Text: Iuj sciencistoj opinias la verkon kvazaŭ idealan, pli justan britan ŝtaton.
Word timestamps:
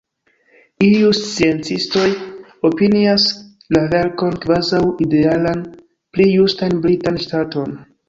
Iuj 0.85 1.11
sciencistoj 1.17 2.05
opinias 2.71 3.29
la 3.77 3.85
verkon 3.93 4.41
kvazaŭ 4.49 4.83
idealan, 5.09 5.65
pli 6.15 6.31
justan 6.35 6.79
britan 6.89 7.25
ŝtaton. 7.29 7.83